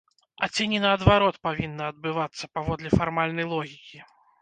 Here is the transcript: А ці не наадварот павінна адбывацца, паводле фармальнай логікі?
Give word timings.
А 0.45 0.47
ці 0.53 0.63
не 0.71 0.79
наадварот 0.85 1.37
павінна 1.49 1.83
адбывацца, 1.95 2.53
паводле 2.59 2.89
фармальнай 2.99 3.51
логікі? 3.57 4.07